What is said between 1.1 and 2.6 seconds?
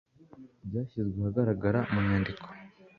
ahagaragara mu nyandiko.